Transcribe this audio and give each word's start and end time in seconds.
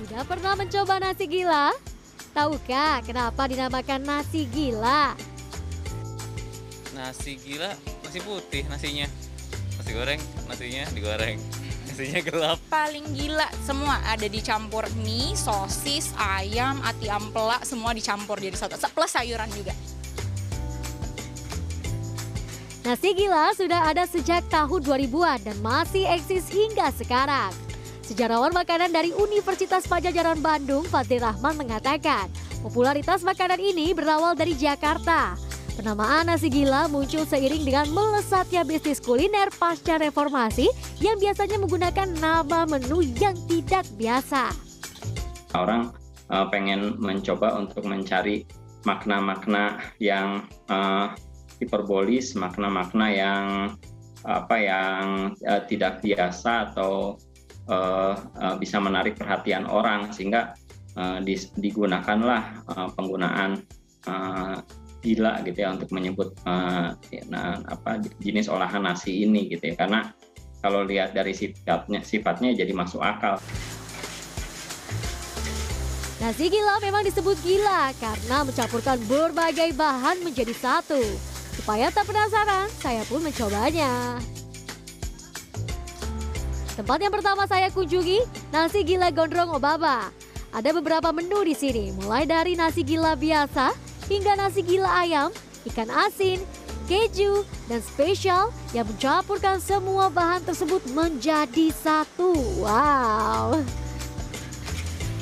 Sudah 0.00 0.24
pernah 0.24 0.56
mencoba 0.56 0.96
nasi 0.96 1.28
gila? 1.28 1.76
Tahukah 2.32 3.04
kenapa 3.04 3.44
dinamakan 3.44 4.00
nasi 4.00 4.48
gila? 4.48 5.12
Nasi 6.96 7.36
gila, 7.36 7.76
nasi 8.00 8.18
putih 8.24 8.64
nasinya. 8.72 9.04
Nasi 9.76 9.90
goreng, 9.92 10.20
nasinya 10.48 10.88
digoreng. 10.96 11.36
Nasinya 11.84 12.20
gelap. 12.24 12.56
paling 12.72 13.04
gila 13.12 13.44
semua 13.60 14.00
ada 14.08 14.24
dicampur 14.24 14.88
mie, 15.04 15.36
sosis, 15.36 16.16
ayam, 16.16 16.80
ati 16.80 17.12
ampela 17.12 17.60
semua 17.60 17.92
dicampur 17.92 18.40
jadi 18.40 18.56
satu 18.56 18.80
plus 18.96 19.12
sayuran 19.12 19.52
juga. 19.52 19.76
Nasi 22.88 23.12
gila 23.12 23.52
sudah 23.52 23.84
ada 23.84 24.08
sejak 24.08 24.48
tahun 24.48 24.80
2000-an 24.80 25.44
dan 25.44 25.56
masih 25.60 26.08
eksis 26.08 26.48
hingga 26.48 26.88
sekarang. 26.96 27.52
Sejarawan 28.10 28.50
makanan 28.50 28.90
dari 28.90 29.14
Universitas 29.14 29.86
Pajajaran 29.86 30.42
Bandung, 30.42 30.82
Fadli 30.82 31.22
Rahman 31.22 31.54
mengatakan, 31.54 32.26
popularitas 32.58 33.22
makanan 33.22 33.62
ini 33.62 33.94
berawal 33.94 34.34
dari 34.34 34.58
Jakarta. 34.58 35.38
Penamaan 35.78 36.26
nasi 36.26 36.50
gila 36.50 36.90
muncul 36.90 37.22
seiring 37.22 37.62
dengan 37.62 37.86
melesatnya 37.94 38.66
bisnis 38.66 38.98
kuliner 38.98 39.46
pasca 39.54 39.94
reformasi 40.02 40.66
yang 40.98 41.22
biasanya 41.22 41.62
menggunakan 41.62 42.10
nama 42.18 42.66
menu 42.66 43.06
yang 43.14 43.38
tidak 43.46 43.86
biasa. 43.94 44.58
orang 45.54 45.94
uh, 46.34 46.50
pengen 46.50 46.98
mencoba 46.98 47.62
untuk 47.62 47.86
mencari 47.86 48.42
makna-makna 48.82 49.78
yang 50.02 50.50
uh, 50.66 51.14
hiperbolis, 51.62 52.34
makna-makna 52.34 53.06
yang 53.06 53.44
apa 54.26 54.56
yang 54.58 55.30
uh, 55.46 55.62
tidak 55.70 56.02
biasa 56.02 56.74
atau 56.74 57.14
uh, 57.70 58.56
bisa 58.58 58.82
menarik 58.82 59.14
perhatian 59.16 59.64
orang 59.64 60.10
sehingga 60.10 60.58
uh, 60.98 61.22
digunakanlah 61.56 62.66
uh, 62.66 62.88
penggunaan 62.98 63.62
uh, 64.10 64.58
gila 65.00 65.40
gitu 65.48 65.64
ya 65.64 65.72
untuk 65.72 65.88
menyebut 65.96 66.36
uh, 66.44 66.92
nah, 67.32 67.56
apa 67.70 68.04
jenis 68.20 68.52
olahan 68.52 68.84
nasi 68.84 69.24
ini 69.24 69.48
gitu 69.48 69.72
ya 69.72 69.74
karena 69.80 70.12
kalau 70.60 70.84
lihat 70.84 71.16
dari 71.16 71.32
sifatnya 71.32 72.04
sifatnya 72.04 72.52
jadi 72.52 72.72
masuk 72.76 73.00
akal 73.00 73.40
Nasi 76.20 76.52
gila 76.52 76.76
memang 76.84 77.00
disebut 77.00 77.32
gila 77.40 77.96
karena 77.96 78.44
mencampurkan 78.44 79.00
berbagai 79.08 79.72
bahan 79.72 80.20
menjadi 80.20 80.52
satu. 80.52 81.00
Supaya 81.56 81.88
tak 81.88 82.12
penasaran, 82.12 82.68
saya 82.76 83.00
pun 83.08 83.24
mencobanya. 83.24 84.20
Tempat 86.80 86.96
yang 86.96 87.12
pertama 87.12 87.44
saya 87.44 87.68
kunjungi, 87.68 88.24
nasi 88.48 88.80
gila 88.80 89.12
gondrong 89.12 89.52
Obaba. 89.52 90.08
Ada 90.48 90.72
beberapa 90.72 91.12
menu 91.12 91.44
di 91.44 91.52
sini, 91.52 91.92
mulai 91.92 92.24
dari 92.24 92.56
nasi 92.56 92.80
gila 92.80 93.20
biasa 93.20 93.76
hingga 94.08 94.32
nasi 94.32 94.64
gila 94.64 94.88
ayam, 94.88 95.28
ikan 95.68 95.92
asin, 95.92 96.40
keju, 96.88 97.44
dan 97.68 97.84
spesial 97.84 98.48
yang 98.72 98.88
mencampurkan 98.88 99.60
semua 99.60 100.08
bahan 100.08 100.40
tersebut 100.40 100.80
menjadi 100.96 101.68
satu. 101.68 102.32
Wow! 102.64 103.60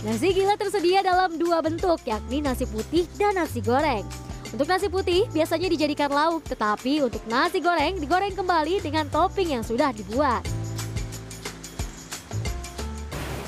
Nasi 0.07 0.31
gila 0.31 0.55
tersedia 0.55 1.03
dalam 1.03 1.43
dua 1.43 1.59
bentuk, 1.59 1.99
yakni 2.07 2.39
nasi 2.39 2.71
putih 2.71 3.11
dan 3.19 3.35
nasi 3.35 3.59
goreng. 3.59 4.07
Untuk 4.55 4.71
nasi 4.71 4.87
putih 4.87 5.27
biasanya 5.35 5.75
dijadikan 5.75 6.15
lauk, 6.15 6.47
tetapi 6.47 7.03
untuk 7.03 7.27
nasi 7.27 7.59
goreng 7.59 7.99
digoreng 7.99 8.39
kembali 8.39 8.79
dengan 8.79 9.11
topping 9.11 9.59
yang 9.59 9.67
sudah 9.67 9.91
dibuat. 9.91 10.47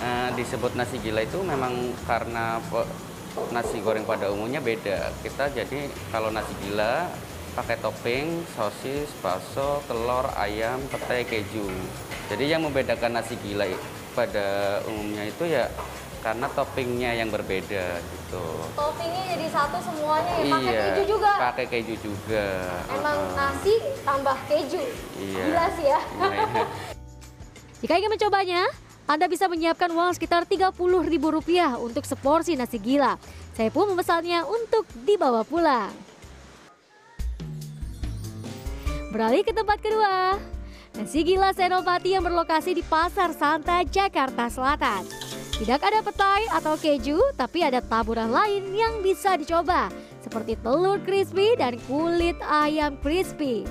Eh, 0.00 0.28
disebut 0.32 0.72
nasi 0.80 0.96
gila 0.96 1.20
itu 1.20 1.36
memang 1.44 1.92
karena 2.08 2.56
nasi 3.52 3.84
goreng 3.84 4.08
pada 4.08 4.32
umumnya 4.32 4.64
beda. 4.64 5.12
Kita 5.20 5.52
jadi 5.52 5.92
kalau 6.08 6.32
nasi 6.32 6.56
gila 6.64 7.04
pakai 7.52 7.76
topping 7.84 8.40
sosis, 8.56 9.12
bakso, 9.20 9.84
telur, 9.84 10.24
ayam, 10.40 10.80
petai, 10.88 11.28
keju. 11.28 11.68
Jadi 12.32 12.48
yang 12.48 12.64
membedakan 12.64 13.20
nasi 13.20 13.36
gila 13.44 13.68
pada 14.16 14.80
umumnya 14.88 15.28
itu 15.28 15.44
ya 15.44 15.68
karena 16.24 16.48
toppingnya 16.48 17.20
yang 17.20 17.28
berbeda 17.28 18.00
gitu. 18.00 18.44
Toppingnya 18.72 19.36
jadi 19.36 19.46
satu 19.52 19.84
semuanya 19.84 20.32
iya, 20.40 20.48
pakai 21.44 21.64
keju 21.68 21.94
juga. 22.00 22.42
Heeh. 22.88 23.20
nasi 23.36 23.74
tambah 24.00 24.36
keju. 24.48 24.80
Iya. 25.20 25.68
sih 25.76 25.86
ya. 25.92 26.00
Iya. 26.00 26.64
Jika 27.84 27.96
ingin 27.96 28.12
mencobanya, 28.12 28.64
Anda 29.08 29.28
bisa 29.28 29.48
menyiapkan 29.48 29.88
uang 29.92 30.16
sekitar 30.16 30.48
Rp30.000 30.48 31.80
untuk 31.80 32.04
seporsi 32.04 32.56
nasi 32.56 32.80
gila. 32.80 33.20
Saya 33.56 33.68
pun 33.68 33.92
memesannya 33.92 34.44
untuk 34.44 34.88
dibawa 35.04 35.44
pulang. 35.44 35.92
Beralih 39.10 39.42
ke 39.42 39.50
tempat 39.50 39.82
kedua. 39.82 40.38
Nasi 40.94 41.22
gila 41.22 41.54
Senopati 41.54 42.14
yang 42.14 42.22
berlokasi 42.26 42.74
di 42.74 42.82
Pasar 42.82 43.30
Santa, 43.34 43.82
Jakarta 43.86 44.50
Selatan. 44.50 45.02
Tidak 45.60 45.76
ada 45.76 46.00
petai 46.00 46.48
atau 46.56 46.72
keju, 46.72 47.20
tapi 47.36 47.60
ada 47.60 47.84
taburan 47.84 48.32
lain 48.32 48.72
yang 48.72 49.04
bisa 49.04 49.36
dicoba, 49.36 49.92
seperti 50.24 50.56
telur 50.56 50.96
crispy 51.04 51.52
dan 51.52 51.76
kulit 51.84 52.40
ayam 52.48 52.96
crispy. 53.04 53.68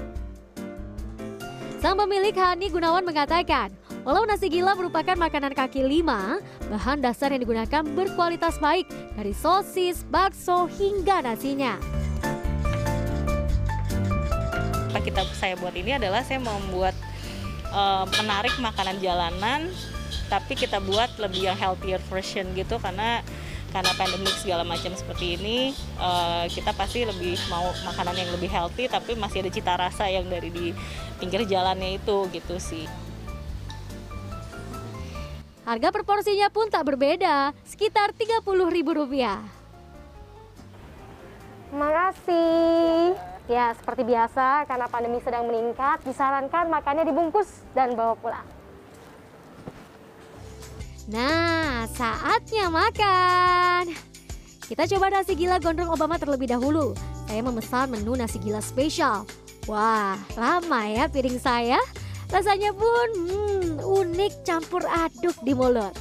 Sang 1.82 1.98
pemilik 1.98 2.36
Hani 2.38 2.70
Gunawan 2.70 3.02
mengatakan, 3.02 3.74
walau 4.10 4.26
nasi 4.26 4.50
gila 4.50 4.74
merupakan 4.74 5.14
makanan 5.14 5.54
kaki 5.54 5.86
lima, 5.86 6.42
bahan 6.66 6.98
dasar 6.98 7.30
yang 7.30 7.46
digunakan 7.46 7.86
berkualitas 7.94 8.58
baik 8.58 8.90
dari 9.14 9.38
sosis, 9.38 10.02
bakso 10.10 10.66
hingga 10.66 11.22
nasinya. 11.22 11.78
apa 14.90 15.06
kita 15.06 15.22
saya 15.38 15.54
buat 15.62 15.78
ini 15.78 16.02
adalah 16.02 16.26
saya 16.26 16.42
membuat 16.42 16.98
eh, 17.70 18.06
menarik 18.18 18.58
makanan 18.58 18.98
jalanan 18.98 19.70
tapi 20.26 20.58
kita 20.58 20.82
buat 20.82 21.14
lebih 21.22 21.46
yang 21.46 21.54
healthier 21.54 22.02
version 22.10 22.50
gitu 22.58 22.82
karena 22.82 23.22
karena 23.70 23.94
pandemik 23.94 24.34
segala 24.42 24.66
macam 24.66 24.90
seperti 24.98 25.38
ini 25.38 25.78
eh, 26.02 26.46
kita 26.50 26.74
pasti 26.74 27.06
lebih 27.06 27.38
mau 27.54 27.70
makanan 27.86 28.18
yang 28.18 28.34
lebih 28.34 28.50
healthy 28.50 28.90
tapi 28.90 29.14
masih 29.14 29.46
ada 29.46 29.54
cita 29.54 29.78
rasa 29.78 30.10
yang 30.10 30.26
dari 30.26 30.50
di 30.50 30.74
pinggir 31.22 31.46
jalannya 31.46 32.02
itu 32.02 32.26
gitu 32.34 32.58
sih 32.58 32.90
Harga 35.70 35.94
per 35.94 36.02
porsinya 36.02 36.50
pun 36.50 36.66
tak 36.66 36.82
berbeda, 36.82 37.54
sekitar 37.62 38.10
Rp30.000. 38.18 38.90
Terima 41.70 41.90
kasih. 41.94 43.14
Ya, 43.46 43.78
seperti 43.78 44.02
biasa, 44.02 44.66
karena 44.66 44.90
pandemi 44.90 45.22
sedang 45.22 45.46
meningkat, 45.46 46.02
disarankan 46.02 46.74
makannya 46.74 47.06
dibungkus 47.06 47.62
dan 47.78 47.94
bawa 47.94 48.18
pulang. 48.18 48.50
Nah, 51.06 51.86
saatnya 51.94 52.74
makan. 52.74 53.94
Kita 54.66 54.90
coba 54.90 55.22
nasi 55.22 55.38
gila 55.38 55.62
gondrong 55.62 55.94
Obama 55.94 56.18
terlebih 56.18 56.50
dahulu. 56.50 56.98
Saya 57.30 57.46
memesan 57.46 57.94
menu 57.94 58.18
nasi 58.18 58.42
gila 58.42 58.62
spesial. 58.66 59.22
Wah, 59.70 60.18
lama 60.34 60.82
ya 60.90 61.06
piring 61.06 61.38
saya. 61.38 61.78
Rasanya 62.30 62.72
pun 62.78 63.08
hmm, 63.26 63.82
unik 63.82 64.46
campur 64.46 64.86
aduk 64.86 65.34
di 65.42 65.58
mulut. 65.58 65.94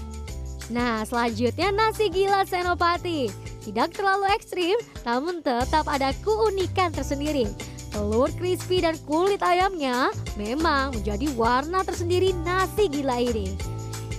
Nah, 0.69 1.00
selanjutnya 1.09 1.72
nasi 1.72 2.12
gila 2.12 2.44
Senopati. 2.44 3.33
Tidak 3.65 3.89
terlalu 3.97 4.28
ekstrim, 4.33 4.77
namun 5.05 5.41
tetap 5.41 5.88
ada 5.88 6.12
keunikan 6.21 6.93
tersendiri. 6.93 7.49
Telur 7.88 8.28
crispy 8.37 8.84
dan 8.84 9.00
kulit 9.09 9.41
ayamnya 9.41 10.12
memang 10.37 10.93
menjadi 10.93 11.33
warna 11.33 11.81
tersendiri 11.81 12.37
nasi 12.44 12.93
gila 12.93 13.17
ini. 13.17 13.56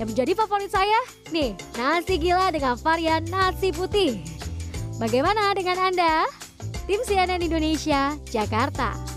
Yang 0.02 0.08
menjadi 0.16 0.32
favorit 0.34 0.72
saya, 0.74 1.00
nih, 1.30 1.54
nasi 1.78 2.18
gila 2.18 2.50
dengan 2.50 2.74
varian 2.82 3.22
nasi 3.30 3.70
putih. 3.70 4.18
Bagaimana 4.98 5.54
dengan 5.54 5.78
Anda? 5.78 6.26
Tim 6.90 7.06
CNN 7.06 7.46
Indonesia, 7.46 8.18
Jakarta. 8.34 9.09